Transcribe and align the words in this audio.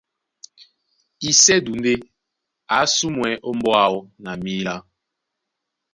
Isɛ́du 1.29 1.71
ndé 1.79 1.93
a 2.73 2.75
ásumwɛ́ 2.83 3.33
ómbóá 3.49 3.79
áō 3.87 3.99
na 4.23 4.31
mǐlá, 4.43 4.75